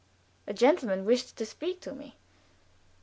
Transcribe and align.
A 0.47 0.53
gentleman 0.55 1.05
wished 1.05 1.37
to 1.37 1.45
speak 1.45 1.79
to 1.81 1.93
me. 1.93 2.15